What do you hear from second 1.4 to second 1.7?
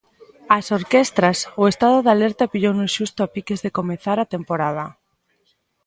o